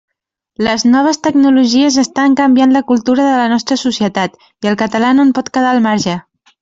Les 0.67 0.83
noves 0.93 1.19
tecnologies 1.27 1.99
estan 2.03 2.37
canviant 2.39 2.73
la 2.77 2.83
cultura 2.93 3.27
de 3.27 3.35
la 3.43 3.51
nostra 3.53 3.77
societat 3.83 4.41
i 4.45 4.71
el 4.73 4.79
català 4.85 5.13
no 5.19 5.27
en 5.29 5.35
pot 5.41 5.53
quedar 5.59 5.75
al 5.77 5.85
marge. 5.91 6.17